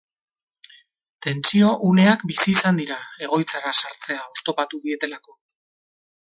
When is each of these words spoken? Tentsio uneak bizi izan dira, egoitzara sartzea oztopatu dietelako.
Tentsio 1.25 1.67
uneak 1.89 2.23
bizi 2.31 2.47
izan 2.53 2.79
dira, 2.81 2.97
egoitzara 3.27 3.75
sartzea 3.83 4.25
oztopatu 4.35 4.81
dietelako. 4.89 5.39